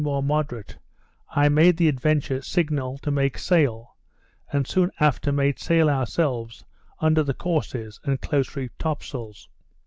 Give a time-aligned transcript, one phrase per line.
[0.01, 0.77] At eight, being something more moderate,
[1.35, 3.97] I made the Adventure signal to make sail;
[4.51, 6.65] and soon after made sail ourselves
[6.99, 9.47] under the courses and close reefed top sails.